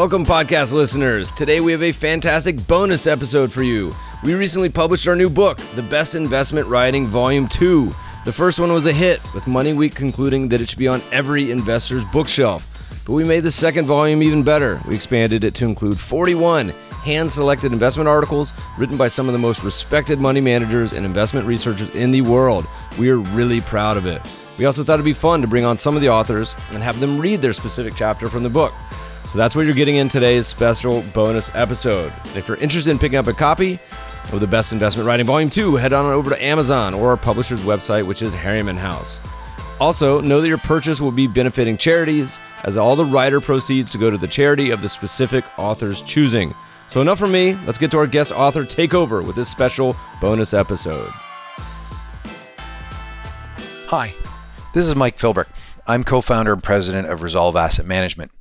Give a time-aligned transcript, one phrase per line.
[0.00, 1.30] Welcome, podcast listeners.
[1.30, 3.92] Today we have a fantastic bonus episode for you.
[4.24, 7.90] We recently published our new book, The Best Investment Writing Volume 2.
[8.24, 11.50] The first one was a hit, with MoneyWeek concluding that it should be on every
[11.50, 12.66] investor's bookshelf.
[13.04, 14.80] But we made the second volume even better.
[14.88, 19.38] We expanded it to include 41 hand selected investment articles written by some of the
[19.38, 22.66] most respected money managers and investment researchers in the world.
[22.98, 24.22] We are really proud of it.
[24.58, 27.00] We also thought it'd be fun to bring on some of the authors and have
[27.00, 28.72] them read their specific chapter from the book.
[29.30, 32.12] So that's what you're getting in today's special bonus episode.
[32.34, 33.78] If you're interested in picking up a copy
[34.32, 37.60] of the Best Investment Writing Volume 2, head on over to Amazon or our publisher's
[37.60, 39.20] website, which is Harriman House.
[39.78, 43.98] Also, know that your purchase will be benefiting charities, as all the writer proceeds to
[43.98, 46.52] go to the charity of the specific author's choosing.
[46.88, 47.54] So, enough from me.
[47.66, 51.08] Let's get to our guest author takeover with this special bonus episode.
[53.86, 54.12] Hi,
[54.74, 55.46] this is Mike Philbrick.
[55.86, 58.32] I'm co founder and president of Resolve Asset Management.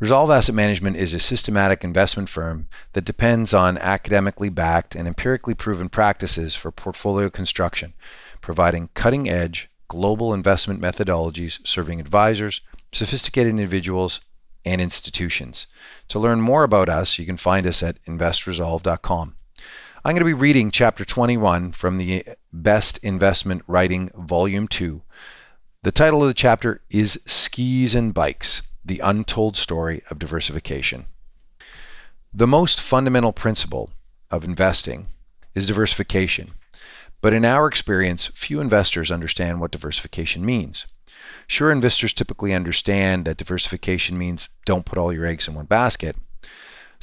[0.00, 5.52] Resolve Asset Management is a systematic investment firm that depends on academically backed and empirically
[5.52, 7.92] proven practices for portfolio construction,
[8.40, 12.62] providing cutting edge global investment methodologies serving advisors,
[12.92, 14.22] sophisticated individuals,
[14.64, 15.66] and institutions.
[16.08, 19.34] To learn more about us, you can find us at investresolve.com.
[20.02, 25.02] I'm going to be reading chapter 21 from the Best Investment Writing Volume 2.
[25.82, 31.06] The title of the chapter is Skis and Bikes The Untold Story of Diversification.
[32.32, 33.90] The most fundamental principle
[34.30, 35.08] of investing
[35.54, 36.52] is diversification,
[37.20, 40.86] but in our experience, few investors understand what diversification means.
[41.46, 46.16] Sure, investors typically understand that diversification means don't put all your eggs in one basket,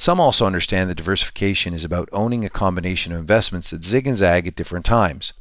[0.00, 4.16] some also understand that diversification is about owning a combination of investments that zig and
[4.16, 5.32] zag at different times.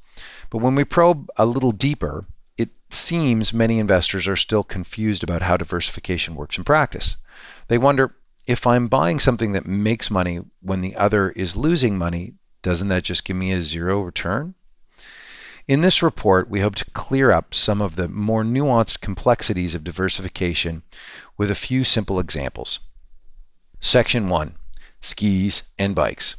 [0.49, 2.25] But when we probe a little deeper,
[2.89, 7.17] seems many investors are still confused about how diversification works in practice.
[7.67, 12.35] They wonder if I'm buying something that makes money when the other is losing money,
[12.61, 14.55] doesn't that just give me a zero return?
[15.67, 19.83] In this report, we hope to clear up some of the more nuanced complexities of
[19.83, 20.83] diversification
[21.37, 22.79] with a few simple examples.
[23.81, 24.55] Section 1
[25.01, 26.37] Skis and Bikes.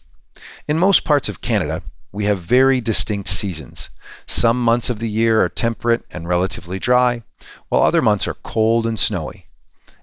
[0.67, 3.91] In most parts of Canada, we have very distinct seasons.
[4.27, 7.23] Some months of the year are temperate and relatively dry,
[7.69, 9.47] while other months are cold and snowy.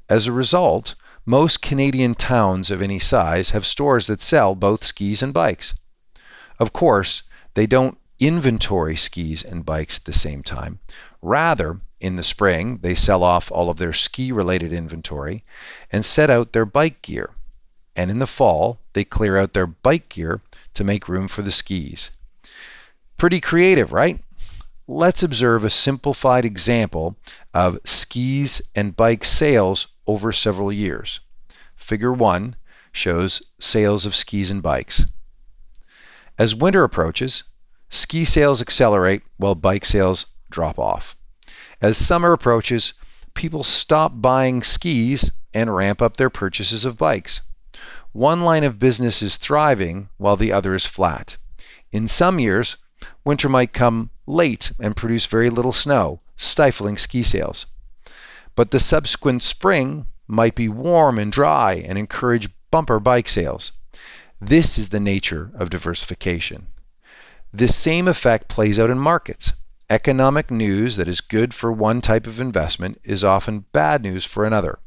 [0.08, 0.96] As a result,
[1.26, 5.74] most Canadian towns of any size have stores that sell both skis and bikes.
[6.60, 7.24] Of course,
[7.56, 10.80] they don't inventory skis and bikes at the same time.
[11.22, 15.44] Rather, in the spring, they sell off all of their ski related inventory
[15.92, 17.32] and set out their bike gear.
[17.96, 20.42] And in the fall, they clear out their bike gear
[20.74, 22.12] to make room for the skis.
[23.18, 24.24] Pretty creative, right?
[24.88, 27.18] Let's observe a simplified example
[27.54, 31.20] of skis and bike sales over several years.
[31.76, 32.56] Figure 1
[32.94, 35.04] shows sales of skis and bikes.
[36.38, 37.44] As winter approaches,
[37.90, 41.18] ski sales accelerate while bike sales drop off.
[41.82, 42.94] As summer approaches,
[43.34, 47.42] people stop buying skis and ramp up their purchases of bikes.
[48.16, 51.36] One line of business is thriving while the other is flat.
[51.92, 52.78] In some years,
[53.26, 57.66] winter might come late and produce very little snow, stifling ski sales.
[58.56, 63.74] But the subsequent spring might be warm and dry and encourage bumper bike sales.
[64.40, 66.68] This is the nature of diversification.
[67.52, 69.52] This same effect plays out in markets.
[69.90, 74.46] Economic news that is good for one type of investment is often bad news for
[74.46, 74.80] another.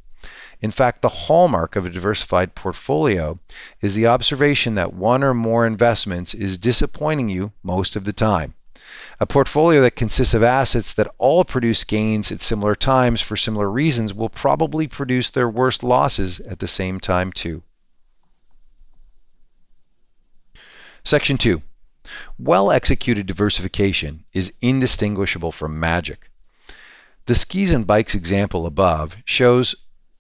[0.61, 3.39] In fact, the hallmark of a diversified portfolio
[3.81, 8.55] is the observation that one or more investments is disappointing you most of the time.
[9.21, 13.71] A portfolio that consists of assets that all produce gains at similar times for similar
[13.71, 17.63] reasons will probably produce their worst losses at the same time, too.
[21.05, 21.63] Section 2
[22.39, 26.31] well executed diversification is indistinguishable from magic.
[27.27, 29.75] The skis and bikes example above shows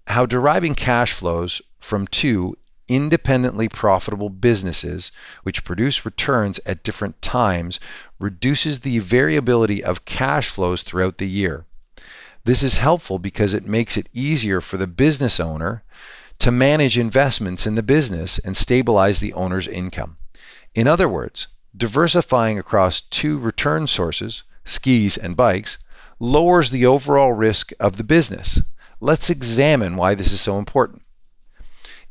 [0.08, 2.56] how deriving cash flows from two
[2.88, 5.12] independently profitable businesses
[5.42, 7.78] which produce returns at different times
[8.18, 11.66] reduces the variability of cash flows throughout the year.
[12.44, 15.82] This is helpful because it makes it easier for the business owner
[16.38, 20.16] to manage investments in the business and stabilize the owner's income.
[20.74, 25.76] In other words, diversifying across two return sources, skis and bikes,
[26.18, 28.62] lowers the overall risk of the business.
[29.00, 31.02] Let's examine why this is so important.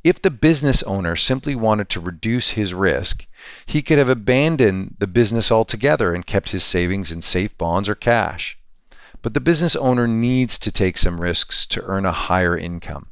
[0.06, 3.28] If the business owner simply wanted to reduce his risk,
[3.66, 7.96] he could have abandoned the business altogether and kept his savings in safe bonds or
[7.96, 8.58] cash.
[9.22, 13.08] But the business owner needs to take some risks to earn a higher income.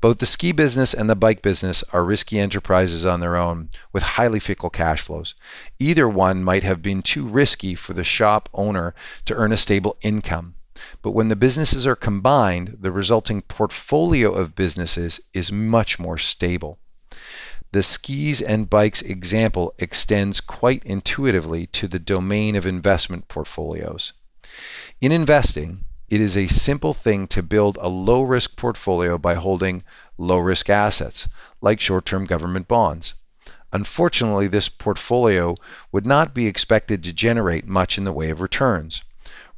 [0.00, 4.04] Both the ski business and the bike business are risky enterprises on their own with
[4.04, 5.34] highly fickle cash flows.
[5.80, 8.94] Either one might have been too risky for the shop owner
[9.24, 10.54] to earn a stable income.
[11.00, 16.78] But when the businesses are combined, the resulting portfolio of businesses is much more stable.
[17.70, 24.12] The skis and bikes example extends quite intuitively to the domain of investment portfolios.
[25.00, 29.82] In investing, it is a simple thing to build a low risk portfolio by holding
[30.16, 31.28] low risk assets,
[31.60, 33.14] like short term government bonds.
[33.72, 35.54] Unfortunately, this portfolio
[35.92, 39.02] would not be expected to generate much in the way of returns.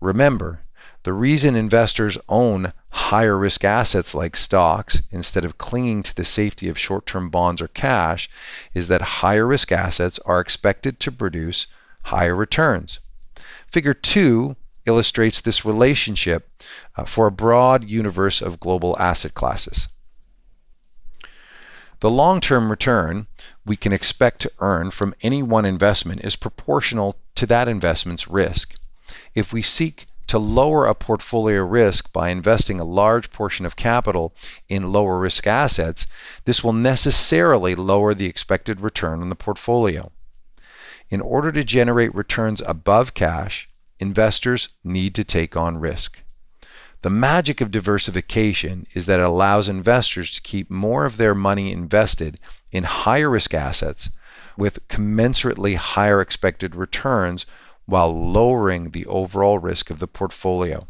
[0.01, 0.61] Remember,
[1.03, 6.69] the reason investors own higher risk assets like stocks instead of clinging to the safety
[6.69, 8.29] of short term bonds or cash
[8.75, 11.67] is that higher risk assets are expected to produce
[12.03, 13.01] higher returns.
[13.71, 14.55] Figure 2
[14.85, 16.51] illustrates this relationship
[16.97, 19.89] uh, for a broad universe of global asset classes.
[22.01, 23.27] The long term return
[23.65, 28.75] we can expect to earn from any one investment is proportional to that investment's risk.
[29.35, 34.33] If we seek to lower a portfolio risk by investing a large portion of capital
[34.69, 36.07] in lower risk assets,
[36.45, 40.13] this will necessarily lower the expected return on the portfolio.
[41.09, 43.69] In order to generate returns above cash,
[43.99, 46.23] investors need to take on risk.
[47.01, 51.73] The magic of diversification is that it allows investors to keep more of their money
[51.73, 52.39] invested
[52.71, 54.11] in higher risk assets
[54.57, 57.47] with commensurately higher expected returns
[57.91, 60.87] while lowering the overall risk of the portfolio.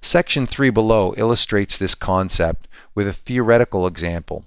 [0.00, 4.42] Section 3 below illustrates this concept with a theoretical example,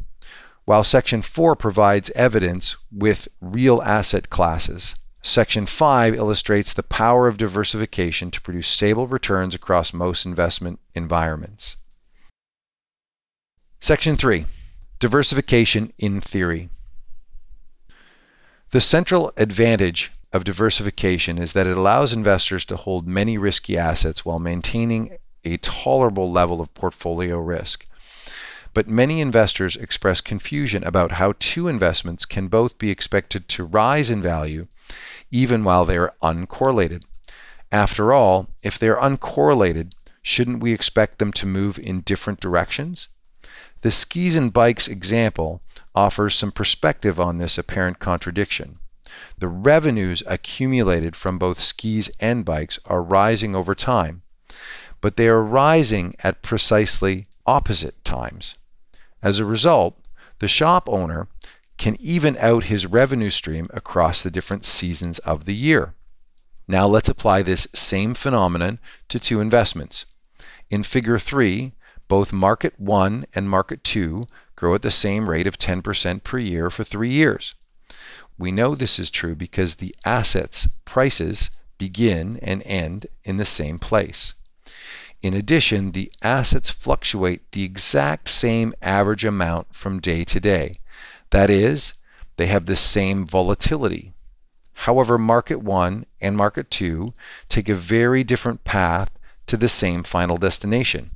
[0.65, 4.95] while Section 4 provides evidence with real asset classes.
[5.21, 11.77] Section 5 illustrates the power of diversification to produce stable returns across most investment environments.
[13.79, 14.45] Section 3
[14.99, 16.69] Diversification in Theory.
[18.71, 24.25] The central advantage of diversification is that it allows investors to hold many risky assets
[24.25, 27.87] while maintaining a tolerable level of portfolio risk.
[28.73, 34.09] But many investors express confusion about how two investments can both be expected to rise
[34.09, 34.67] in value
[35.31, 37.03] even while they are uncorrelated.
[37.71, 43.07] After all, if they are uncorrelated, shouldn't we expect them to move in different directions?
[43.81, 45.61] The skis and bikes example
[45.95, 48.79] offers some perspective on this apparent contradiction.
[49.37, 54.23] The revenues accumulated from both skis and bikes are rising over time,
[54.99, 58.55] but they are rising at precisely opposite times.
[59.23, 59.97] As a result,
[60.39, 61.29] the shop owner
[61.77, 65.93] can even out his revenue stream across the different seasons of the year.
[66.67, 70.05] Now let's apply this same phenomenon to two investments.
[70.69, 71.71] In figure 3,
[72.09, 74.27] both market 1 and market 2
[74.57, 77.53] grow at the same rate of 10% per year for 3 years.
[78.39, 81.49] We know this is true because the assets prices
[81.79, 84.35] begin and end in the same place.
[85.23, 90.79] In addition, the assets fluctuate the exact same average amount from day to day.
[91.31, 91.95] That is,
[92.35, 94.13] they have the same volatility.
[94.73, 97.11] However, market 1 and market 2
[97.49, 99.09] take a very different path
[99.47, 101.09] to the same final destination.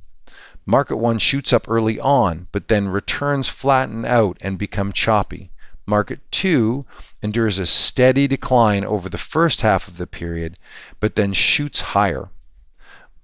[0.66, 5.51] Market 1 shoots up early on, but then returns flatten out and become choppy.
[5.86, 6.84] Market 2
[7.22, 10.58] endures a steady decline over the first half of the period,
[11.00, 12.30] but then shoots higher.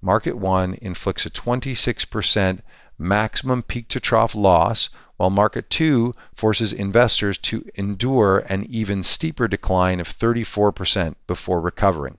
[0.01, 2.59] Market 1 inflicts a 26%
[2.97, 9.47] maximum peak to trough loss while market 2 forces investors to endure an even steeper
[9.47, 12.17] decline of 34% before recovering.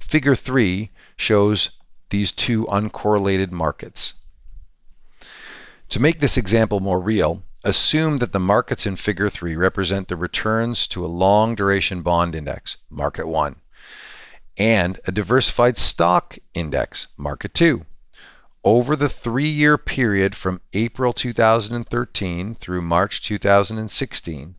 [0.00, 1.78] Figure 3 shows
[2.10, 4.14] these two uncorrelated markets.
[5.90, 10.16] To make this example more real, assume that the markets in figure 3 represent the
[10.16, 13.56] returns to a long duration bond index, market 1,
[14.56, 17.84] and a diversified stock index, market 2
[18.64, 24.54] over the three year period from April 2013 through March 2016.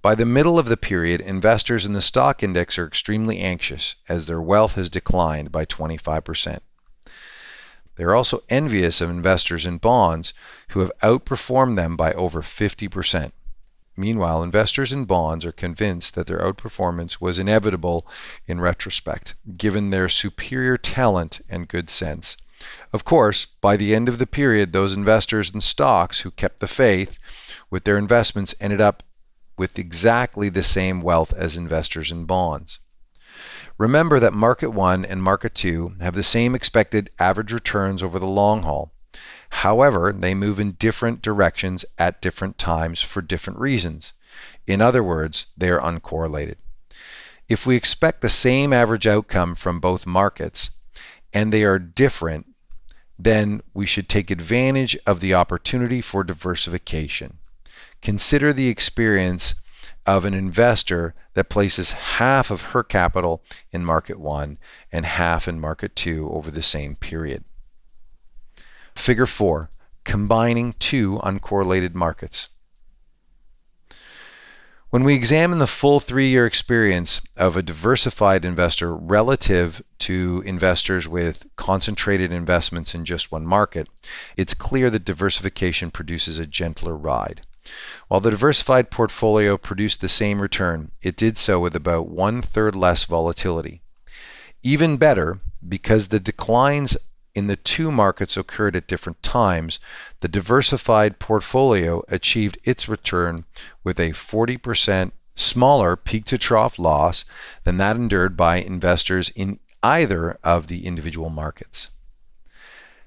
[0.00, 4.26] By the middle of the period, investors in the stock index are extremely anxious as
[4.26, 6.60] their wealth has declined by 25%.
[7.96, 10.34] They are also envious of investors in bonds
[10.68, 13.32] who have outperformed them by over 50%.
[13.96, 18.04] Meanwhile, investors in bonds are convinced that their outperformance was inevitable
[18.46, 22.36] in retrospect, given their superior talent and good sense.
[22.92, 26.66] Of course, by the end of the period, those investors in stocks who kept the
[26.66, 27.18] faith
[27.70, 29.04] with their investments ended up
[29.56, 32.80] with exactly the same wealth as investors in bonds.
[33.76, 38.26] Remember that Market 1 and Market 2 have the same expected average returns over the
[38.26, 38.92] long haul.
[39.50, 44.12] However, they move in different directions at different times for different reasons.
[44.66, 46.56] In other words, they are uncorrelated.
[47.48, 50.70] If we expect the same average outcome from both markets
[51.32, 52.46] and they are different,
[53.18, 57.38] then we should take advantage of the opportunity for diversification.
[58.02, 59.56] Consider the experience
[60.06, 63.42] of an investor that places half of her capital
[63.72, 64.58] in market 1
[64.92, 67.44] and half in market 2 over the same period.
[68.94, 69.70] Figure 4,
[70.04, 72.48] combining two uncorrelated markets.
[74.90, 81.08] When we examine the full three year experience of a diversified investor relative to investors
[81.08, 83.88] with concentrated investments in just one market,
[84.36, 87.40] it's clear that diversification produces a gentler ride.
[88.08, 92.76] While the diversified portfolio produced the same return, it did so with about one third
[92.76, 93.80] less volatility.
[94.62, 96.96] Even better, because the declines
[97.34, 99.80] in the two markets occurred at different times,
[100.20, 103.44] the diversified portfolio achieved its return
[103.82, 107.24] with a 40% smaller peak to trough loss
[107.64, 111.90] than that endured by investors in either of the individual markets.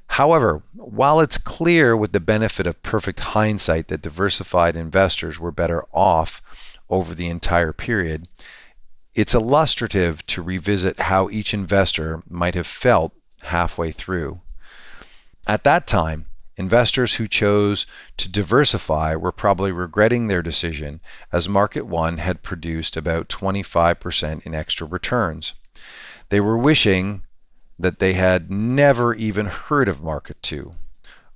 [0.07, 5.85] However, while it's clear with the benefit of perfect hindsight that diversified investors were better
[5.93, 6.41] off
[6.89, 8.27] over the entire period,
[9.13, 14.35] it's illustrative to revisit how each investor might have felt halfway through.
[15.47, 17.85] At that time, investors who chose
[18.17, 20.99] to diversify were probably regretting their decision
[21.31, 25.53] as Market 1 had produced about 25% in extra returns.
[26.29, 27.21] They were wishing
[27.79, 30.74] that they had never even heard of Market 2.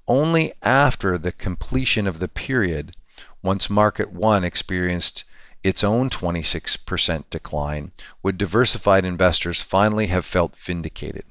[0.08, 2.96] Only after the completion of the period,
[3.44, 5.24] once Market 1 experienced
[5.64, 7.92] its own 26% decline,
[8.24, 11.24] would diversified investors finally have felt vindicated.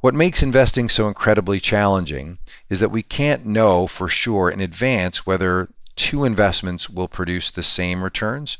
[0.00, 2.36] What makes investing so incredibly challenging
[2.68, 7.62] is that we can't know for sure in advance whether two investments will produce the
[7.62, 8.58] same returns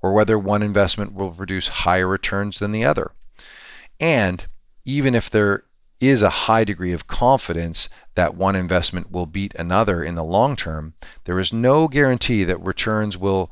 [0.00, 3.10] or whether one investment will produce higher returns than the other.
[3.98, 4.46] And
[4.86, 5.64] even if there
[6.00, 10.54] is a high degree of confidence that one investment will beat another in the long
[10.54, 13.50] term, there is no guarantee that returns will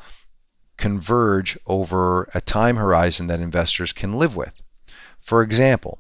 [0.76, 4.55] converge over a time horizon that investors can live with.
[5.19, 5.99] For example,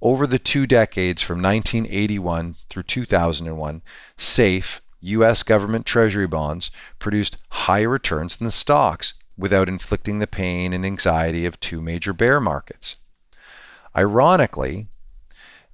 [0.00, 3.82] over the two decades from 1981 through 2001,
[4.16, 5.42] safe U.S.
[5.42, 11.46] government treasury bonds produced higher returns than the stocks without inflicting the pain and anxiety
[11.46, 12.96] of two major bear markets.
[13.96, 14.88] Ironically,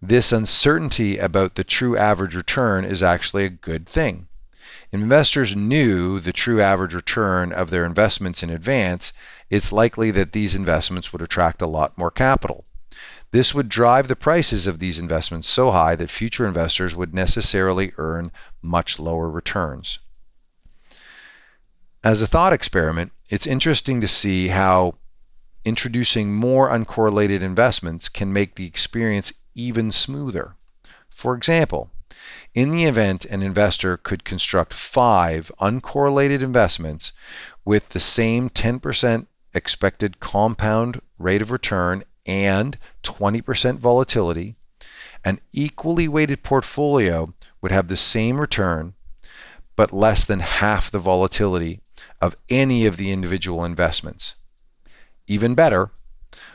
[0.03, 4.29] this uncertainty about the true average return is actually a good thing.
[4.91, 9.13] Investors knew the true average return of their investments in advance,
[9.51, 12.65] it's likely that these investments would attract a lot more capital.
[13.31, 17.93] This would drive the prices of these investments so high that future investors would necessarily
[17.99, 18.33] earn
[18.63, 19.99] much lower returns.
[22.03, 24.95] As a thought experiment, it's interesting to see how
[25.65, 30.57] introducing more uncorrelated investments can make the experience even smoother.
[31.11, 31.91] For example,
[32.55, 37.13] in the event an investor could construct five uncorrelated investments
[37.65, 44.55] with the same 10% expected compound rate of return and 20% volatility,
[45.25, 48.95] an equally weighted portfolio would have the same return
[49.77, 51.81] but less than half the volatility
[52.21, 54.35] of any of the individual investments.
[55.29, 55.91] Even better,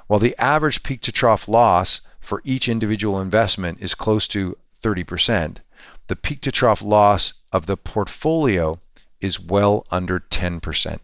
[0.07, 5.57] while the average peak to trough loss for each individual investment is close to 30%,
[6.07, 8.79] the peak to trough loss of the portfolio
[9.21, 10.99] is well under 10%.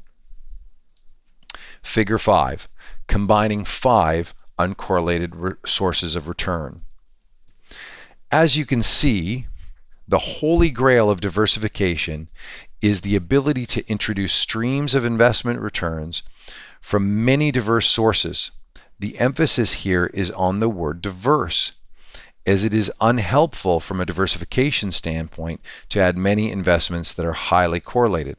[1.83, 2.67] Figure 5,
[3.07, 6.81] combining five uncorrelated re- sources of return.
[8.31, 9.47] As you can see,
[10.07, 12.27] the holy grail of diversification
[12.81, 16.23] is the ability to introduce streams of investment returns
[16.81, 18.51] from many diverse sources.
[18.99, 21.73] The emphasis here is on the word diverse,
[22.45, 27.79] as it is unhelpful from a diversification standpoint to add many investments that are highly
[27.79, 28.37] correlated.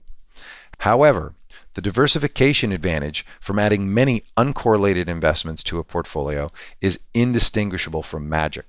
[0.79, 1.35] However,
[1.75, 8.67] the diversification advantage from adding many uncorrelated investments to a portfolio is indistinguishable from magic.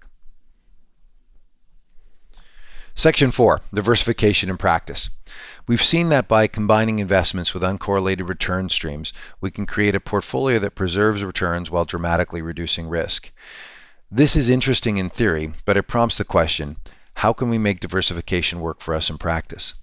[2.94, 5.10] Section 4 Diversification in Practice.
[5.66, 10.60] We've seen that by combining investments with uncorrelated return streams, we can create a portfolio
[10.60, 13.32] that preserves returns while dramatically reducing risk.
[14.12, 16.76] This is interesting in theory, but it prompts the question
[17.16, 19.74] how can we make diversification work for us in practice?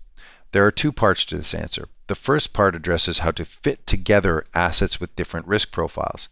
[0.53, 1.89] There are two parts to this answer.
[2.09, 6.29] The first part addresses how to fit together assets with different risk profiles.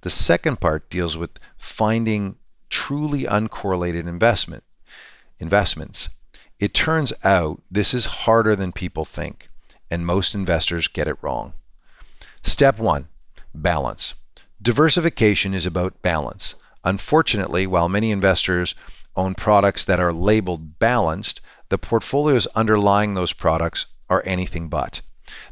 [0.00, 2.36] The second part deals with finding
[2.68, 4.64] truly uncorrelated investment.
[5.38, 6.08] investments.
[6.58, 9.48] It turns out this is harder than people think,
[9.90, 11.52] and most investors get it wrong.
[12.42, 13.08] Step one
[13.54, 14.14] balance.
[14.60, 16.54] Diversification is about balance.
[16.82, 18.74] Unfortunately, while many investors
[19.16, 25.02] own products that are labeled balanced, the portfolios underlying those products are anything but.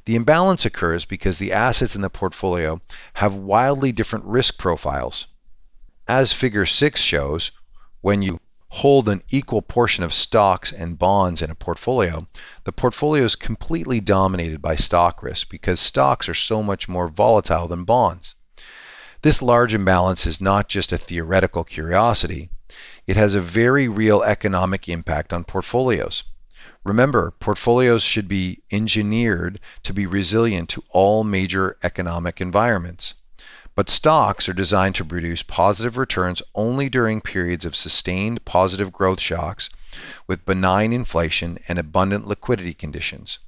[0.05, 2.81] The imbalance occurs because the assets in the portfolio
[3.15, 5.27] have wildly different risk profiles.
[6.07, 7.51] As figure 6 shows,
[8.01, 8.39] when you
[8.79, 12.27] hold an equal portion of stocks and bonds in a portfolio,
[12.65, 17.69] the portfolio is completely dominated by stock risk because stocks are so much more volatile
[17.69, 18.35] than bonds.
[19.23, 22.51] This large imbalance is not just a theoretical curiosity,
[23.07, 26.25] it has a very real economic impact on portfolios.
[26.83, 33.15] Remember, portfolios should be engineered to be resilient to all major economic environments.
[33.77, 39.21] But stocks are designed to produce positive returns only during periods of sustained positive growth
[39.21, 39.69] shocks
[40.29, 43.41] with benign inflation and abundant liquidity conditions.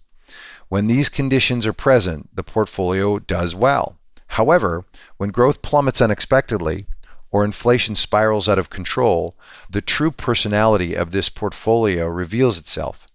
[0.69, 3.99] When these conditions are present, the portfolio does well.
[4.27, 4.85] However,
[5.17, 6.89] when growth plummets unexpectedly
[7.31, 9.37] or inflation spirals out of control,
[9.71, 13.07] the true personality of this portfolio reveals itself.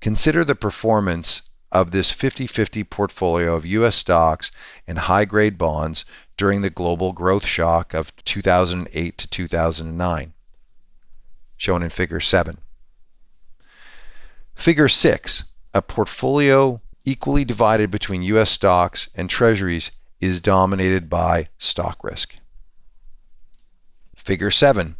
[0.00, 3.94] Consider the performance of this 50 50 portfolio of U.S.
[3.94, 4.50] stocks
[4.86, 6.04] and high grade bonds
[6.38, 10.32] during the global growth shock of 2008 to 2009,
[11.56, 12.58] shown in Figure 7.
[14.54, 18.50] Figure 6, a portfolio equally divided between U.S.
[18.50, 19.90] stocks and treasuries
[20.20, 22.38] is dominated by stock risk.
[24.16, 24.96] Figure 7,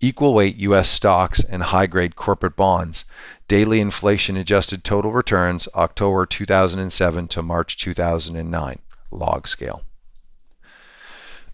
[0.00, 0.88] equal weight U.S.
[0.88, 3.04] stocks and high grade corporate bonds,
[3.46, 8.78] daily inflation adjusted total returns October 2007 to March 2009,
[9.10, 9.82] log scale.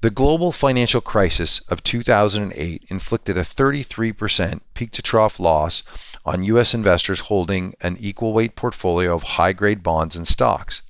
[0.05, 5.83] The global financial crisis of 2008 inflicted a 33% peak to trough loss
[6.27, 6.75] on U.S.
[6.75, 10.83] investors holding an equal weight portfolio of high grade bonds and stocks.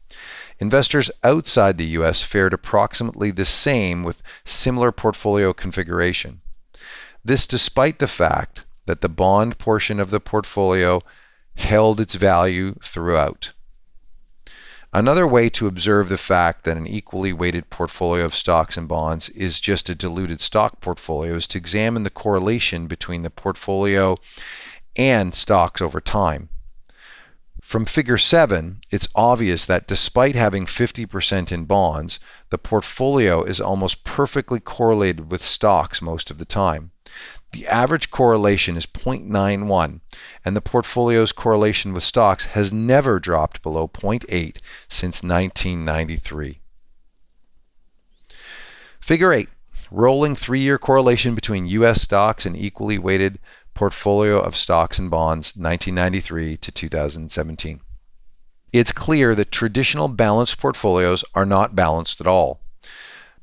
[0.59, 2.25] Investors outside the U.S.
[2.25, 6.41] fared approximately the same with similar portfolio configuration.
[7.25, 11.01] This despite the fact that the bond portion of the portfolio
[11.55, 13.53] held its value throughout.
[14.97, 19.29] Another way to observe the fact that an equally weighted portfolio of stocks and bonds
[19.31, 24.17] is just a diluted stock portfolio is to examine the correlation between the portfolio
[24.97, 26.49] and stocks over time.
[27.61, 34.05] From figure 7, it's obvious that despite having 50% in bonds, the portfolio is almost
[34.05, 36.93] perfectly correlated with stocks most of the time.
[37.55, 40.01] The average correlation is 0.91,
[40.45, 46.61] and the portfolio's correlation with stocks has never dropped below 0.8 since 1993.
[48.99, 49.49] Figure 8
[49.93, 52.03] rolling three year correlation between U.S.
[52.03, 53.39] stocks and equally weighted
[53.73, 57.81] portfolio of stocks and bonds 1993 to 2017.
[58.73, 62.61] It's clear that traditional balanced portfolios are not balanced at all.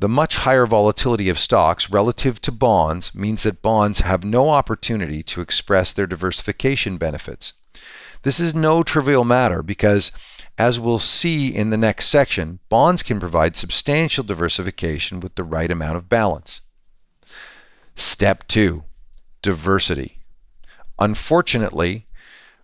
[0.02, 5.22] The much higher volatility of stocks relative to bonds means that bonds have no opportunity
[5.22, 7.54] to express their diversification benefits.
[8.24, 10.12] This is no trivial matter because,
[10.58, 15.70] as we'll see in the next section, bonds can provide substantial diversification with the right
[15.70, 16.62] amount of balance.
[17.94, 18.84] Step 2
[19.44, 20.20] Diversity.
[20.98, 22.08] Unfortunately,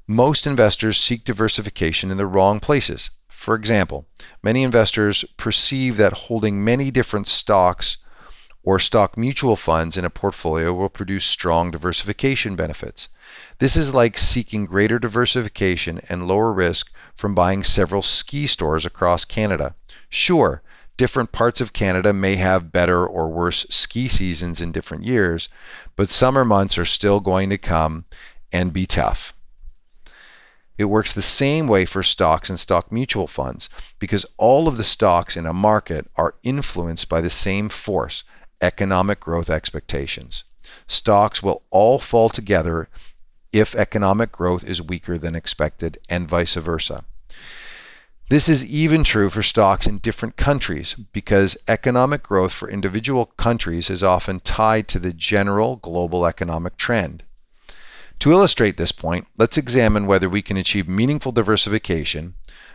[0.07, 3.11] most investors seek diversification in the wrong places.
[3.37, 4.07] For example,
[4.41, 7.97] many investors perceive that holding many different stocks
[8.63, 13.09] or stock mutual funds in a portfolio will produce strong diversification benefits.
[13.59, 19.23] This is like seeking greater diversification and lower risk from buying several ski stores across
[19.23, 19.75] Canada.
[20.09, 20.61] Sure,
[20.97, 25.47] different parts of Canada may have better or worse ski seasons in different years,
[25.95, 28.03] but summer months are still going to come
[28.51, 29.33] and be tough.
[30.77, 34.83] It works the same way for stocks and stock mutual funds because all of the
[34.83, 38.23] stocks in a market are influenced by the same force,
[38.61, 40.43] economic growth expectations.
[40.87, 42.89] Stocks will all fall together
[43.53, 47.03] if economic growth is weaker than expected, and vice versa.
[48.29, 53.89] This is even true for stocks in different countries because economic growth for individual countries
[53.89, 57.23] is often tied to the general global economic trend.
[58.21, 62.33] To illustrate this point, let's examine whether we can achieve meaningful diversification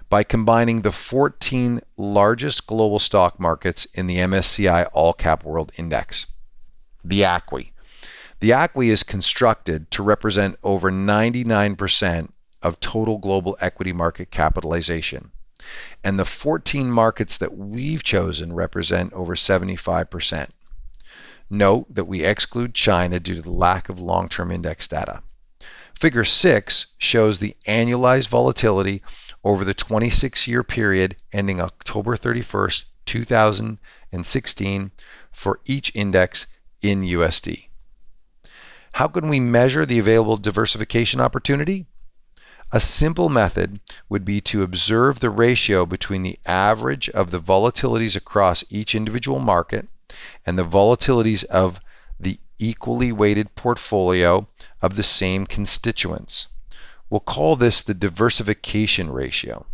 [0.09, 6.27] by combining the 14 largest global stock markets in the MSCI All Cap World Index.
[7.05, 7.73] The ACWI.
[8.39, 12.31] The ACWI is constructed to represent over 99%
[12.63, 15.33] of total global equity market capitalization.
[16.05, 20.51] And the 14 markets that we've chosen represent over 75%.
[21.51, 25.21] Note that we exclude China due to the lack of long term index data.
[26.03, 29.05] Figure 6 shows the annualized volatility
[29.45, 34.91] over the 26 year period ending October 31st, 2016
[35.31, 36.49] for each index
[36.83, 37.69] in USD.
[38.95, 41.87] How can we measure the available diversification opportunity?
[42.73, 48.17] A simple method would be to observe the ratio between the average of the volatilities
[48.17, 49.89] across each individual market
[50.45, 51.79] and the volatilities of
[52.63, 54.47] equally weighted portfolio
[54.81, 56.47] of the same constituents.
[57.11, 59.67] We'll call this the diversification ratio.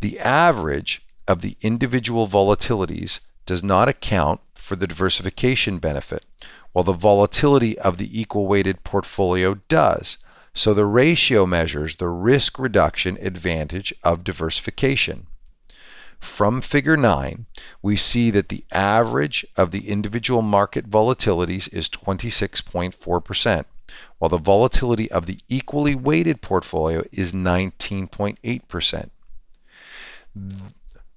[0.00, 6.24] The average of the individual volatilities does not account for the diversification benefit,
[6.72, 10.18] while the volatility of the equal weighted portfolio does.
[10.54, 15.26] So the ratio measures the risk reduction advantage of diversification.
[16.20, 17.46] From figure 9,
[17.82, 23.64] we see that the average of the individual market volatilities is 26.4%,
[24.18, 29.10] while the volatility of the equally weighted portfolio is 19.8%.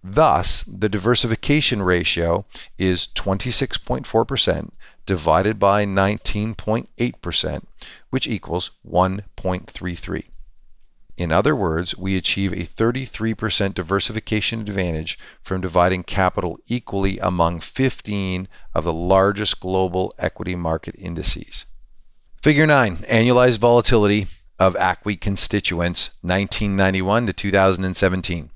[0.04, 2.46] Thus, the diversification ratio
[2.78, 4.70] is 26.4%
[5.06, 7.64] divided by 19.8%,
[8.10, 10.24] which equals 1.33.
[11.19, 18.47] In other words, we achieve a 33% diversification advantage from dividing capital equally among 15
[18.73, 21.65] of the largest global equity market indices.
[22.41, 24.27] Figure 9 Annualized volatility
[24.58, 28.49] of ACWI constituents 1991 to 2017.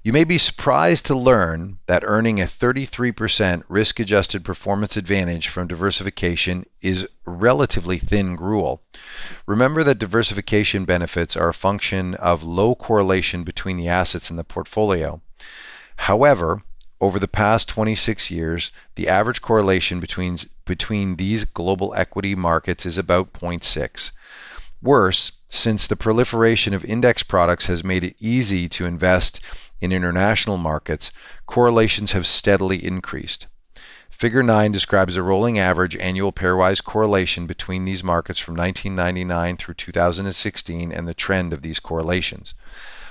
[0.00, 5.66] You may be surprised to learn that earning a 33% risk adjusted performance advantage from
[5.66, 8.80] diversification is relatively thin gruel.
[9.44, 14.44] Remember that diversification benefits are a function of low correlation between the assets in the
[14.44, 15.20] portfolio.
[15.96, 16.60] However,
[17.00, 22.98] over the past 26 years, the average correlation between, between these global equity markets is
[22.98, 24.12] about 0.6.
[24.80, 29.40] Worse, since the proliferation of index products has made it easy to invest
[29.80, 31.12] in international markets,
[31.46, 33.46] correlations have steadily increased.
[34.10, 39.74] Figure 9 describes a rolling average annual pairwise correlation between these markets from 1999 through
[39.74, 42.54] 2016 and the trend of these correlations.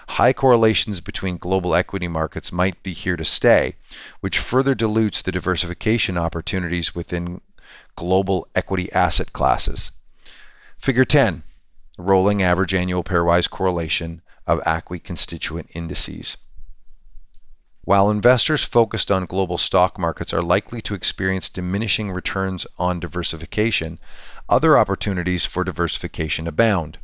[0.10, 3.76] High correlations between global equity markets might be here to stay,
[4.20, 7.40] which further dilutes the diversification opportunities within
[7.96, 9.92] global equity asset classes.
[10.78, 11.44] Figure 10
[11.98, 16.38] Rolling average annual pairwise correlation of ACWI constituent indices.
[17.88, 23.98] While investors focused on global stock markets are likely to experience diminishing returns on diversification,
[24.50, 26.98] other opportunities for diversification abound.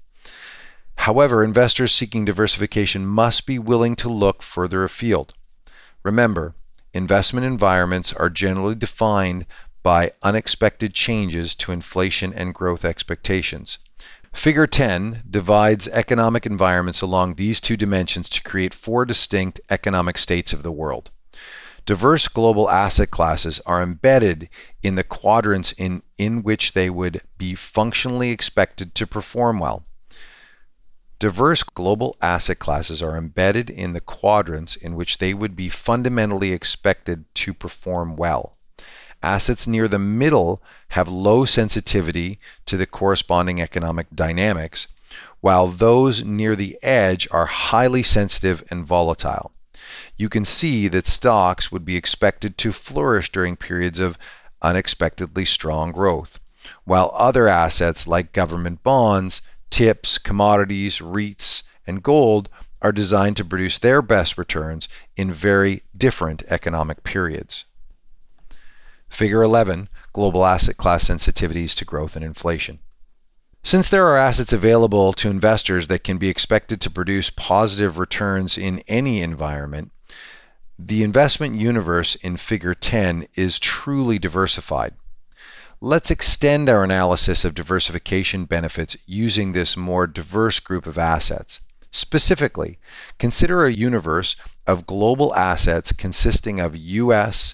[0.98, 5.34] However, investors seeking diversification must be willing to look further afield.
[6.04, 6.54] Remember,
[6.93, 9.46] investment environments are generally defined
[9.84, 13.78] by unexpected changes to inflation and growth expectations.
[14.34, 20.52] Figure 10 divides economic environments along these two dimensions to create four distinct economic states
[20.52, 21.12] of the world.
[21.86, 24.50] Diverse global asset classes are embedded
[24.82, 29.86] in the quadrants in, in which they would be functionally expected to perform well.
[31.19, 36.52] Diverse global asset classes are embedded in the quadrants in which they would be fundamentally
[36.52, 38.56] expected to perform well.
[39.23, 44.88] Assets near the middle have low sensitivity to the corresponding economic dynamics,
[45.39, 49.53] while those near the edge are highly sensitive and volatile.
[50.17, 54.17] You can see that stocks would be expected to flourish during periods of
[54.62, 56.41] unexpectedly strong growth,
[56.83, 62.49] while other assets like government bonds, tips, commodities, REITs, and gold
[62.81, 67.63] are designed to produce their best returns in very different economic periods.
[69.13, 72.80] Figure 11 Global Asset Class Sensitivities to Growth and Inflation.
[73.62, 78.58] Since there are assets available to investors that can be expected to produce positive returns
[78.58, 79.91] in any environment,
[80.80, 84.95] the investment universe in Figure 10 is truly diversified.
[85.80, 91.60] Let's extend our analysis of diversification benefits using this more diverse group of assets.
[91.91, 92.80] Specifically,
[93.19, 97.54] consider a universe of global assets consisting of U.S.,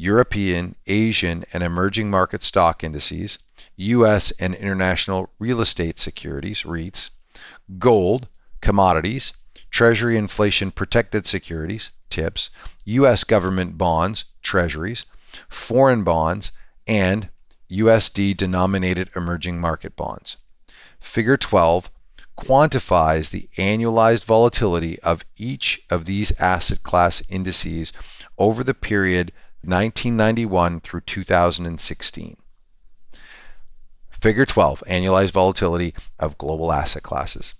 [0.00, 3.40] European, Asian, and emerging market stock indices,
[3.74, 4.30] U.S.
[4.38, 7.10] and international real estate securities, REITs,
[7.80, 8.28] gold,
[8.60, 9.32] commodities,
[9.72, 12.50] Treasury inflation protected securities, TIPS,
[12.84, 13.24] U.S.
[13.24, 15.04] government bonds, Treasuries,
[15.48, 16.52] foreign bonds,
[16.86, 17.28] and
[17.68, 20.36] USD denominated emerging market bonds.
[21.00, 21.90] Figure 12
[22.38, 27.92] quantifies the annualized volatility of each of these asset class indices
[28.38, 32.36] over the period 1991 through 2016.
[34.10, 37.54] Figure 12, annualized volatility of global asset classes.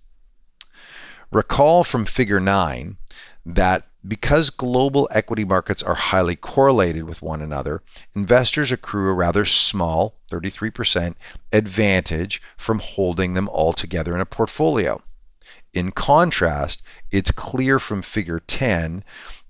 [1.31, 2.97] Recall from figure 9
[3.45, 7.83] that because global equity markets are highly correlated with one another,
[8.15, 11.15] investors accrue a rather small, 33%,
[11.53, 15.03] advantage from holding them all together in a portfolio.
[15.75, 19.05] In contrast, it's clear from figure 10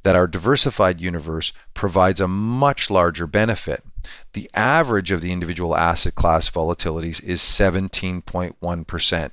[0.09, 3.85] that our diversified universe provides a much larger benefit.
[4.33, 9.31] The average of the individual asset class volatilities is 17.1%,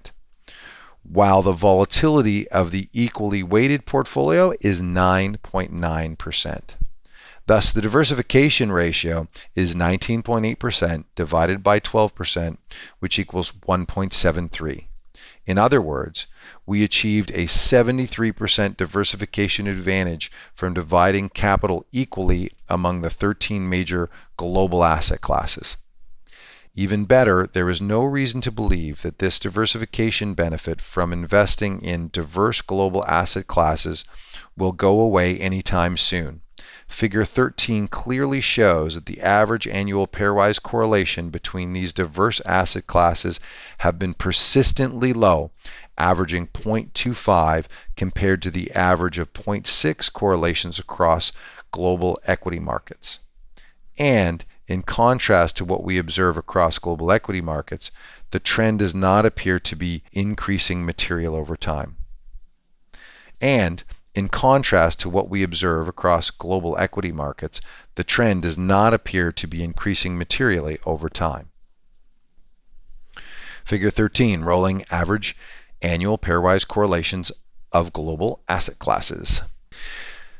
[1.03, 6.61] while the volatility of the equally weighted portfolio is 9.9%.
[7.45, 12.57] Thus, the diversification ratio is 19.8% divided by 12%,
[12.99, 14.87] which equals 1.73.
[15.45, 16.25] In other words,
[16.65, 24.83] we achieved a 73% diversification advantage from dividing capital equally among the 13 major global
[24.83, 25.77] asset classes.
[26.73, 32.09] Even better, there is no reason to believe that this diversification benefit from investing in
[32.09, 34.03] diverse global asset classes
[34.57, 36.41] will go away anytime soon.
[36.87, 43.39] Figure 13 clearly shows that the average annual pairwise correlation between these diverse asset classes
[43.79, 45.51] have been persistently low,
[45.97, 51.31] averaging 0.25 compared to the average of 0.6 correlations across
[51.71, 53.19] global equity markets.
[53.97, 57.91] And in contrast to what we observe across global equity markets,
[58.31, 61.97] the trend does not appear to be increasing material over time.
[63.41, 63.83] And
[64.15, 67.59] in contrast to what we observe across global equity markets,
[67.95, 71.49] the trend does not appear to be increasing materially over time.
[73.65, 75.35] Figure 13, rolling average
[75.81, 77.31] annual pairwise correlations
[77.71, 79.41] of global asset classes.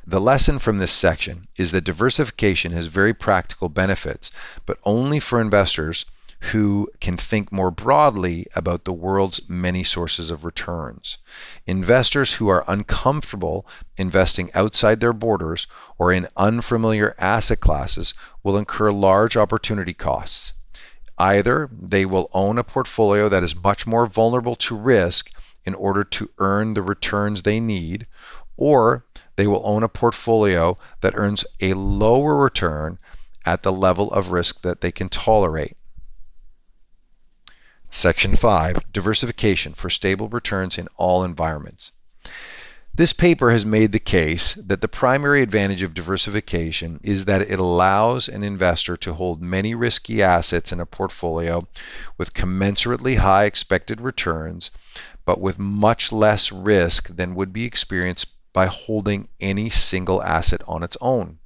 [0.07, 4.31] The lesson from this section is that diversification has very practical benefits,
[4.65, 6.05] but only for investors
[6.51, 11.17] who can think more broadly about the world's many sources of returns.
[11.65, 13.65] Investors who are uncomfortable
[13.97, 15.65] investing outside their borders
[15.97, 20.53] or in unfamiliar asset classes will incur large opportunity costs.
[21.17, 25.31] Either they will own a portfolio that is much more vulnerable to risk
[25.65, 28.05] in order to earn the returns they need,
[28.55, 29.03] or
[29.35, 32.97] they will own a portfolio that earns a lower return
[33.45, 35.75] at the level of risk that they can tolerate.
[37.95, 41.93] Section 5 Diversification for Stable Returns in All Environments.
[42.93, 47.57] This paper has made the case that the primary advantage of diversification is that it
[47.57, 51.65] allows an investor to hold many risky assets in a portfolio
[52.17, 54.71] with commensurately high expected returns,
[55.23, 60.83] but with much less risk than would be experienced by holding any single asset on
[60.83, 61.39] its own.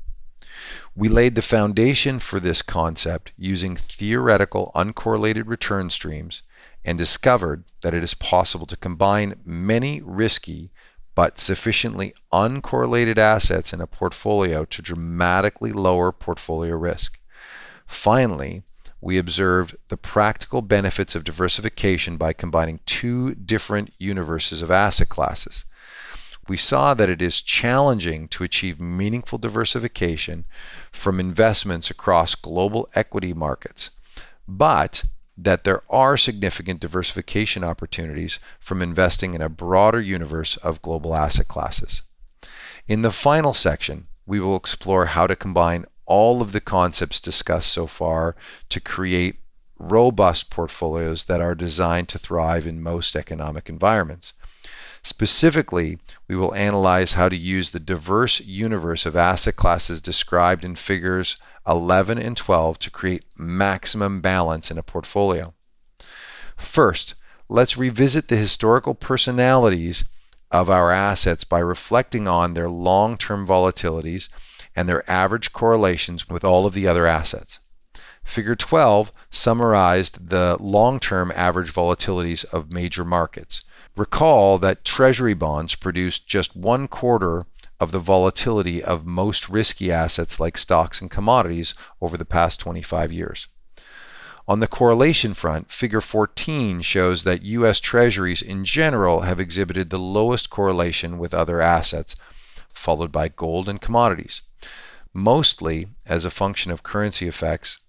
[0.96, 6.42] We laid the foundation for this concept using theoretical uncorrelated return streams
[6.84, 10.70] and discovered that it is possible to combine many risky
[11.16, 17.18] but sufficiently uncorrelated assets in a portfolio to dramatically lower portfolio risk.
[17.88, 18.64] Finally,
[19.02, 25.66] we observed the practical benefits of diversification by combining two different universes of asset classes
[26.50, 30.46] we saw that it is challenging to achieve meaningful diversification
[30.92, 33.92] from investments across global equity markets,
[34.48, 35.04] but
[35.38, 41.48] that there are significant diversification opportunities from investing in a broader universe of global asset
[41.48, 42.02] classes.
[42.88, 47.72] In the final section, we will explore how to combine all of the concepts discussed
[47.72, 48.36] so far
[48.70, 49.40] to create
[49.78, 54.34] robust portfolios that are designed to thrive in most economic environments.
[55.02, 60.76] Specifically, we will analyze how to use the diverse universe of asset classes described in
[60.76, 65.54] figures 11 and 12 to create maximum balance in a portfolio.
[66.58, 67.16] First,
[67.48, 70.04] let's revisit the historical personalities
[70.52, 74.30] of our assets by reflecting on their long-term volatilities
[74.76, 77.60] and their average correlations with all of the other assets.
[78.24, 83.64] Figure 12 summarized the long-term average volatilities of major markets.
[84.00, 87.46] Recall that Treasury bonds produced just one quarter
[87.82, 93.12] of the volatility of most risky assets like stocks and commodities over the past 25
[93.12, 93.48] years.
[94.48, 97.82] On the correlation front, figure 14 shows that U.S.
[97.82, 102.16] Treasuries in general have exhibited the lowest correlation with other assets,
[102.74, 104.44] followed by gold and commodities.
[105.14, 107.80] Mostly as a function of currency effects,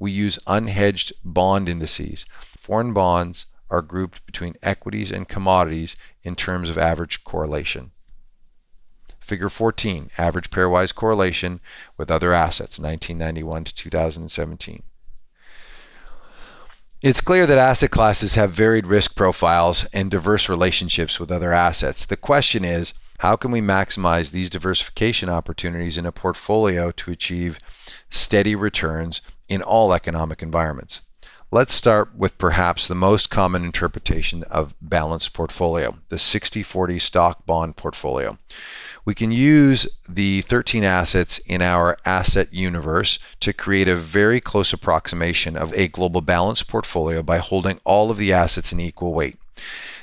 [0.00, 2.26] we use unhedged bond indices.
[2.58, 7.90] Foreign bonds are grouped between equities and commodities in terms of average correlation.
[9.18, 11.60] Figure 14, average pairwise correlation
[11.98, 14.82] with other assets, 1991 to 2017.
[17.02, 22.06] It's clear that asset classes have varied risk profiles and diverse relationships with other assets.
[22.06, 27.58] The question is, how can we maximize these diversification opportunities in a portfolio to achieve
[28.10, 31.00] steady returns in all economic environments?
[31.56, 37.76] Let's start with perhaps the most common interpretation of balanced portfolio, the 60-40 stock bond
[37.76, 38.36] portfolio.
[39.06, 44.74] We can use the 13 assets in our asset universe to create a very close
[44.74, 49.38] approximation of a global balanced portfolio by holding all of the assets in equal weight.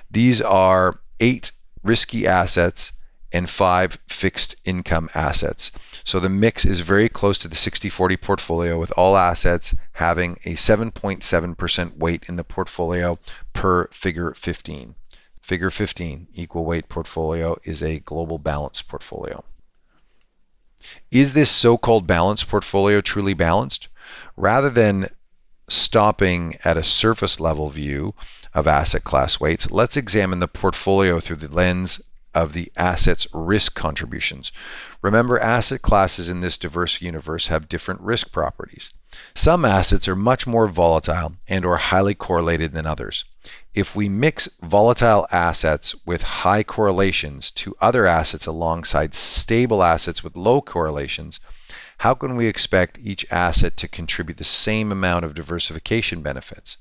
[0.10, 1.52] These are eight
[1.84, 2.94] risky assets
[3.32, 5.72] and five fixed income assets.
[6.06, 10.34] So the mix is very close to the 60 40 portfolio, with all assets having
[10.44, 13.18] a 7.7% weight in the portfolio
[13.54, 14.96] per figure 15.
[15.42, 19.44] Figure 15, equal weight portfolio, is a global balance portfolio.
[21.12, 23.88] Is this so called balanced portfolio truly balanced?
[24.36, 25.10] Rather than
[25.70, 28.14] stopping at a surface level view
[28.54, 32.02] of asset class weights, let's examine the portfolio through the lens
[32.34, 34.52] of the asset's risk contributions.
[35.02, 38.92] Remember, asset classes in this diverse universe have different risk properties.
[39.36, 43.26] Some assets are much more volatile and or highly correlated than others.
[43.76, 50.36] If we mix volatile assets with high correlations to other assets alongside stable assets with
[50.36, 51.40] low correlations,
[52.00, 56.78] how can we expect each asset to contribute the same amount of diversification benefits?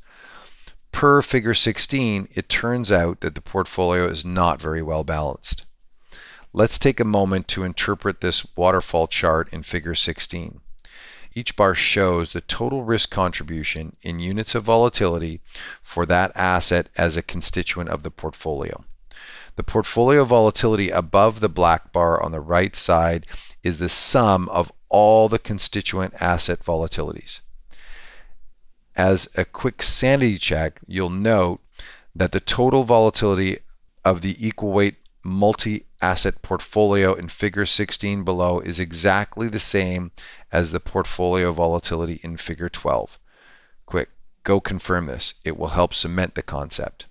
[0.92, 5.64] Per figure 16, it turns out that the portfolio is not very well balanced.
[6.52, 10.60] Let's take a moment to interpret this waterfall chart in figure 16.
[11.34, 15.40] Each bar shows the total risk contribution in units of volatility
[15.82, 18.84] for that asset as a constituent of the portfolio.
[19.56, 23.26] The portfolio volatility above the black bar on the right side
[23.62, 27.40] is the sum of all the constituent asset volatilities
[28.96, 31.60] as a quick sanity check, you'll note
[32.14, 33.58] that the total volatility
[34.04, 40.10] of the equal weight multi asset portfolio in figure 16 below is exactly the same
[40.50, 43.18] as the portfolio volatility in figure 12.
[43.86, 44.10] Quick,
[44.42, 45.34] go confirm this.
[45.44, 47.06] It will help cement the concept.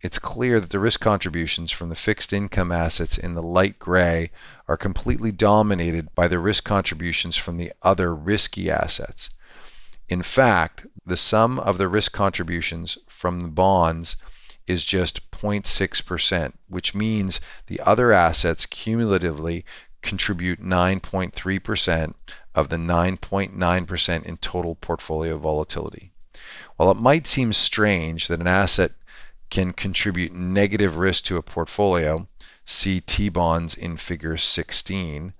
[0.00, 4.30] It's clear that the risk contributions from the fixed income assets in the light gray
[4.68, 9.30] are completely dominated by the risk contributions from the other risky assets.
[10.08, 14.16] In fact, the sum of the risk contributions from the bonds
[14.66, 19.64] is just 0.6%, which means the other assets cumulatively
[20.02, 22.14] contribute 9.3%
[22.54, 26.12] of the 9.9% in total portfolio volatility.
[26.76, 28.92] While it might seem strange that an asset
[29.50, 32.26] can contribute negative risk to a portfolio,
[32.64, 35.32] see T bonds in figure 16,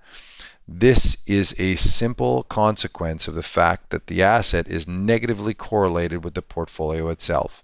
[0.69, 6.33] this is a simple consequence of the fact that the asset is negatively correlated with
[6.33, 7.63] the portfolio itself.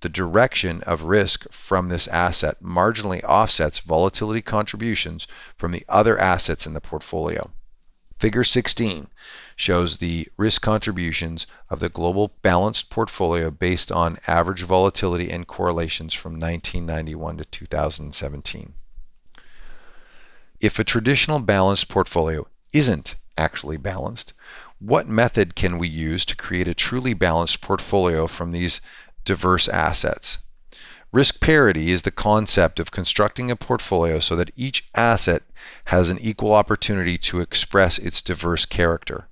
[0.00, 5.26] The direction of risk from this asset marginally offsets volatility contributions
[5.58, 7.50] from the other assets in the portfolio.
[8.18, 9.08] Figure 16
[9.54, 16.14] shows the risk contributions of the global balanced portfolio based on average volatility and correlations
[16.14, 18.72] from 1991 to 2017
[20.60, 24.32] if a traditional balanced portfolio isn't actually balanced,
[24.80, 28.80] what method can we use to create a truly balanced portfolio from these
[29.24, 30.38] diverse assets?
[31.12, 35.42] Risk parity is the concept of constructing a portfolio so that each asset
[35.86, 39.28] has an equal opportunity to express its diverse character.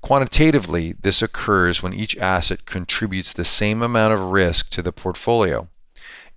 [0.00, 5.68] Quantitatively, this occurs when each asset contributes the same amount of risk to the portfolio.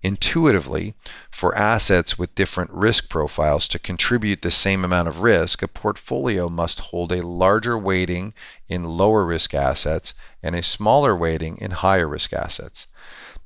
[0.05, 0.93] Intuitively,
[1.31, 6.47] for assets with different risk profiles to contribute the same amount of risk, a portfolio
[6.47, 8.31] must hold a larger weighting
[8.69, 10.13] in lower risk assets
[10.43, 12.85] and a smaller weighting in higher risk assets.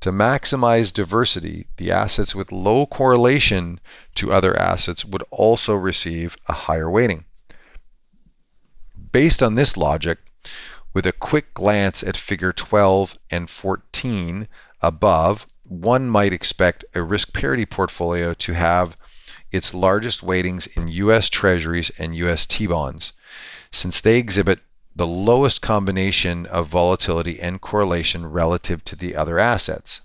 [0.00, 3.80] To maximize diversity, the assets with low correlation
[4.16, 7.24] to other assets would also receive a higher weighting.
[9.12, 10.18] Based on this logic,
[10.92, 14.46] with a quick glance at figure 12 and 14
[14.82, 18.96] above, one might expect a risk parity portfolio to have
[19.52, 23.12] its largest weightings in US Treasuries and US T bonds,
[23.70, 24.58] since they exhibit
[24.96, 30.00] the lowest combination of volatility and correlation relative to the other assets.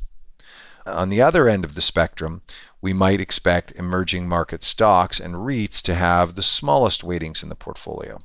[0.85, 2.41] On the other end of the spectrum,
[2.79, 7.55] we might expect emerging market stocks and REITs to have the smallest weightings in the
[7.55, 8.19] portfolio.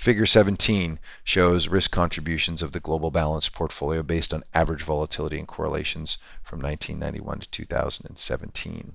[0.00, 5.46] Figure 17 shows risk contributions of the global balanced portfolio based on average volatility and
[5.46, 8.94] correlations from 1991 to 2017.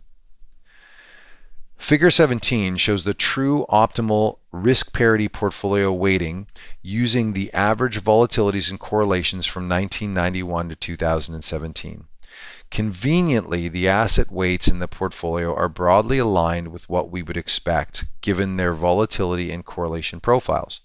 [1.78, 6.48] Figure 17 shows the true optimal risk parity portfolio weighting
[6.82, 12.06] using the average volatilities and correlations from 1991 to 2017.
[12.72, 18.06] Conveniently, the asset weights in the portfolio are broadly aligned with what we would expect
[18.22, 20.82] given their volatility and correlation profiles.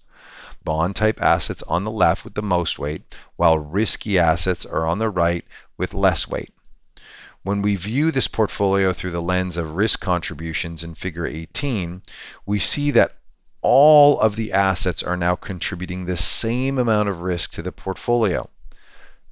[0.63, 3.03] Bond type assets on the left with the most weight,
[3.35, 5.45] while risky assets are on the right
[5.77, 6.53] with less weight.
[7.43, 12.03] When we view this portfolio through the lens of risk contributions in figure 18,
[12.45, 13.15] we see that
[13.61, 18.49] all of the assets are now contributing the same amount of risk to the portfolio.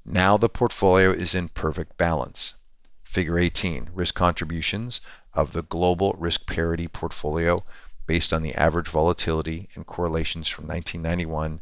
[0.03, 2.55] Now the portfolio is in perfect balance.
[3.03, 5.01] Figure 18, risk contributions
[5.33, 7.63] of the global risk parity portfolio
[8.09, 11.61] based on the average volatility and correlations from 1991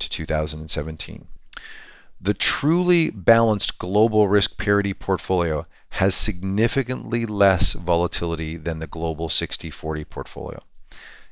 [0.00, 1.28] to 2017.
[2.20, 10.10] The truly balanced global risk parity portfolio has significantly less volatility than the global 60-40
[10.10, 10.60] portfolio.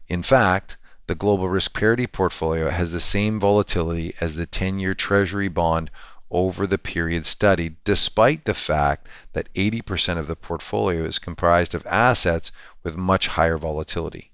[0.06, 0.76] In fact,
[1.08, 5.90] the global risk parity portfolio has the same volatility as the 10-year treasury bond
[6.30, 11.84] over the period studied, despite the fact that 80% of the portfolio is comprised of
[11.86, 12.52] assets
[12.84, 14.30] with much higher volatility.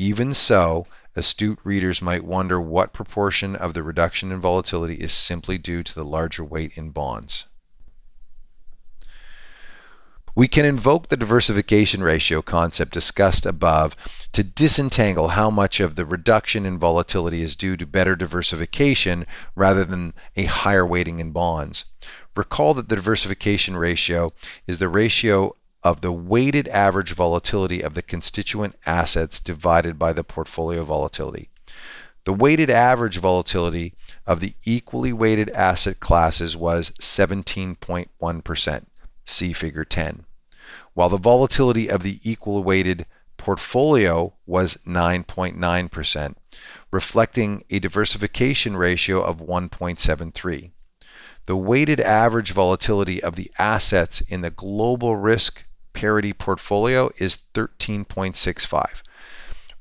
[0.00, 0.86] Even so,
[1.16, 5.92] astute readers might wonder what proportion of the reduction in volatility is simply due to
[5.92, 7.46] the larger weight in bonds.
[10.36, 13.96] We can invoke the diversification ratio concept discussed above
[14.30, 19.26] to disentangle how much of the reduction in volatility is due to better diversification
[19.56, 21.86] rather than a higher weighting in bonds.
[22.36, 24.32] Recall that the diversification ratio
[24.68, 30.24] is the ratio of the weighted average volatility of the constituent assets divided by the
[30.24, 31.48] portfolio volatility.
[32.24, 33.94] The weighted average volatility
[34.26, 38.86] of the equally weighted asset classes was 17.1%,
[39.24, 40.24] see figure 10,
[40.94, 43.06] while the volatility of the equal weighted
[43.36, 46.34] portfolio was 9.9%,
[46.90, 50.70] reflecting a diversification ratio of 1.73.
[51.46, 55.67] The weighted average volatility of the assets in the global risk
[55.98, 59.02] parity portfolio is 13.65,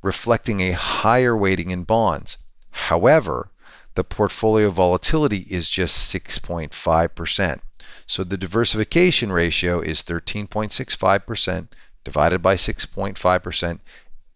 [0.01, 2.39] reflecting a higher weighting in bonds.
[2.71, 3.51] However,
[3.93, 7.59] the portfolio volatility is just 6.5%.
[8.07, 11.67] So the diversification ratio is 13.65%
[12.03, 13.79] divided by 6.5%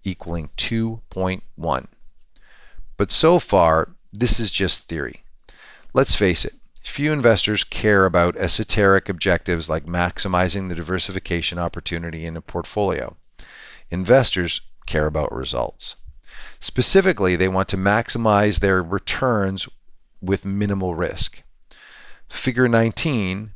[0.03, 1.87] equaling 2.1.
[2.95, 5.23] But so far, this is just theory.
[5.95, 6.53] Let's face it,
[6.83, 13.15] Few investors care about esoteric objectives like maximizing the diversification opportunity in a portfolio.
[13.89, 15.95] Investors care about results.
[16.59, 19.67] Specifically, they want to maximize their returns
[20.21, 21.43] with minimal risk.
[22.29, 23.53] Figure 19,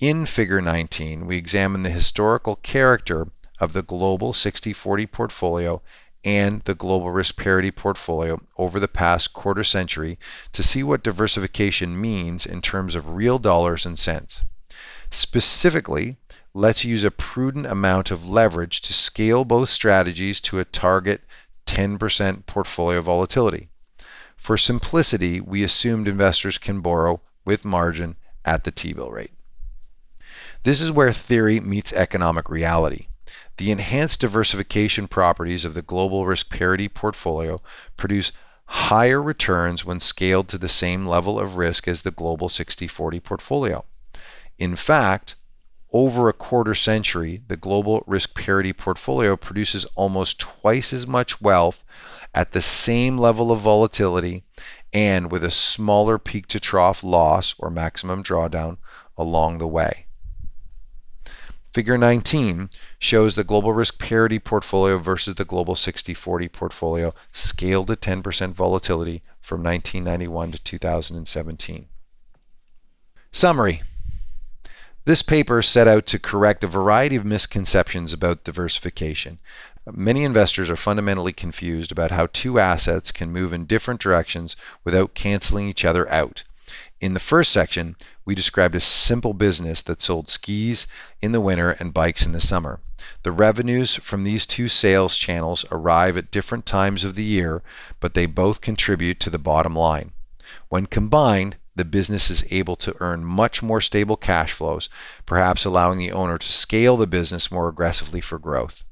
[0.00, 3.28] in Figure 19, we examine the historical character
[3.60, 5.82] of the global 60-40 portfolio
[6.24, 10.18] and the global risk parity portfolio over the past quarter century
[10.52, 14.44] to see what diversification means in terms of real dollars and cents.
[15.10, 16.16] Specifically,
[16.54, 21.22] let's use a prudent amount of leverage to scale both strategies to a target
[21.66, 23.68] 10% portfolio volatility.
[24.36, 28.14] For simplicity, we assumed investors can borrow with margin
[28.44, 29.32] at the T-bill rate.
[30.64, 33.06] This is where theory meets economic reality.
[33.58, 37.58] The enhanced diversification properties of the global risk parity portfolio
[37.96, 38.32] produce
[38.66, 43.84] higher returns when scaled to the same level of risk as the global 60-40 portfolio.
[44.58, 45.34] In fact,
[45.92, 51.84] over a quarter century, the global risk parity portfolio produces almost twice as much wealth
[52.34, 54.42] at the same level of volatility
[54.92, 58.78] and with a smaller peak to trough loss or maximum drawdown
[59.18, 60.06] along the way.
[61.72, 62.68] Figure 19
[62.98, 69.22] shows the global risk parity portfolio versus the global 60-40 portfolio scaled to 10% volatility
[69.40, 71.86] from 1991 to 2017.
[73.30, 73.82] Summary.
[75.06, 79.38] This paper set out to correct a variety of misconceptions about diversification.
[79.90, 85.14] Many investors are fundamentally confused about how two assets can move in different directions without
[85.14, 86.42] canceling each other out.
[87.02, 90.86] In the first section, we described a simple business that sold skis
[91.20, 92.78] in the winter and bikes in the summer.
[93.24, 97.60] The revenues from these two sales channels arrive at different times of the year,
[97.98, 100.12] but they both contribute to the bottom line.
[100.68, 104.88] When combined, the business is able to earn much more stable cash flows,
[105.26, 108.84] perhaps allowing the owner to scale the business more aggressively for growth.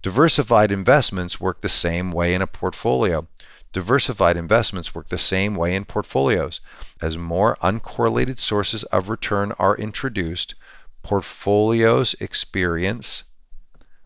[0.00, 3.28] Diversified investments work the same way in a portfolio.
[3.72, 6.60] Diversified investments work the same way in portfolios.
[7.00, 10.54] As more uncorrelated sources of return are introduced,
[11.02, 13.24] portfolios experience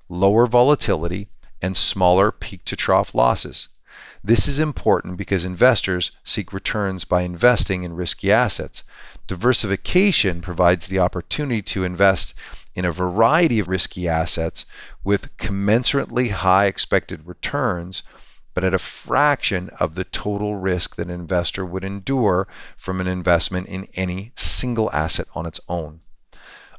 [0.09, 1.29] lower volatility,
[1.61, 3.69] and smaller peak to trough losses.
[4.23, 8.85] This is important because investors seek returns by investing in risky assets.
[9.27, 12.35] Diversification provides the opportunity to invest
[12.75, 14.65] in a variety of risky assets
[15.03, 18.03] with commensurately high expected returns,
[18.57, 23.07] but at a fraction of the total risk that an investor would endure from an
[23.07, 26.01] investment in any single asset on its own.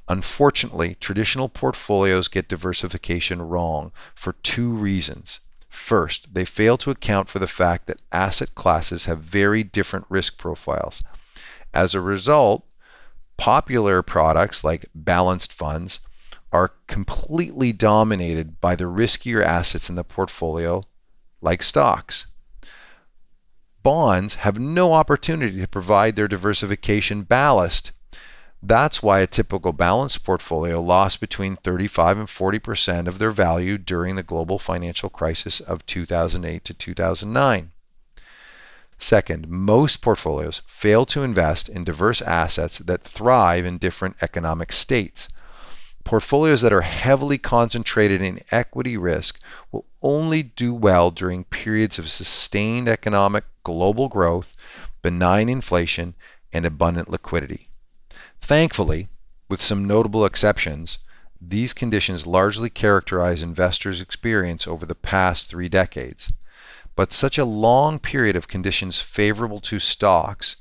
[0.08, 5.40] Unfortunately, traditional portfolios get diversification wrong for two reasons.
[5.70, 10.40] First, they fail to account for the fact that asset classes have very different risk
[10.40, 11.04] profiles.
[11.76, 12.66] As a result,
[13.38, 16.00] popular products like balanced funds
[16.52, 20.82] are completely dominated by the riskier assets in the portfolio,
[21.42, 22.28] like stocks.
[23.84, 27.92] Bonds have no opportunity to provide their diversification ballast
[28.64, 34.16] that's why a typical balanced portfolio lost between 35 and 40% of their value during
[34.16, 37.72] the global financial crisis of 2008 to 2009.
[38.98, 45.30] Second, most portfolios fail to invest in diverse assets that thrive in different economic states.
[46.08, 49.42] Portfolios that are heavily concentrated in equity risk
[49.74, 54.54] will only do well during periods of sustained economic global growth,
[55.02, 56.16] benign inflation,
[56.54, 57.68] and abundant liquidity.
[58.40, 59.10] Thankfully,
[59.50, 60.98] with some notable exceptions,
[61.42, 66.32] these conditions largely characterize investors' experience over the past three decades.
[66.96, 70.56] But such a long period of conditions favorable to stocks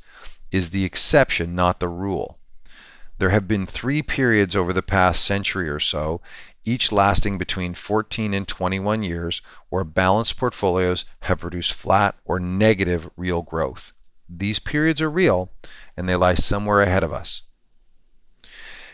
[0.51, 2.37] is the exception, not the rule.
[3.19, 6.21] There have been three periods over the past century or so,
[6.65, 13.09] each lasting between 14 and 21 years, where balanced portfolios have produced flat or negative
[13.17, 13.93] real growth.
[14.29, 15.51] These periods are real,
[15.97, 17.43] and they lie somewhere ahead of us.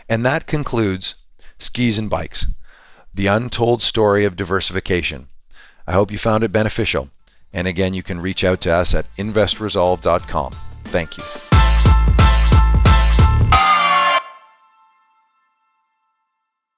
[0.08, 1.14] And that concludes
[1.58, 2.46] Skis and Bikes,
[3.14, 5.28] the untold story of diversification.
[5.86, 7.10] I hope you found it beneficial.
[7.52, 10.52] And again, you can reach out to us at investresolve.com.
[10.84, 11.51] Thank you.